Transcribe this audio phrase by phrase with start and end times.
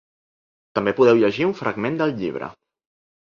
[0.77, 2.47] També podeu llegir un fragment del llibre.